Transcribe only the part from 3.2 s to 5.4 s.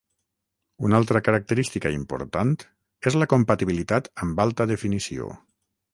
la compatibilitat amb Alta Definició.